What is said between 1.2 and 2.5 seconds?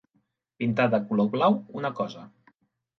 blau una cosa.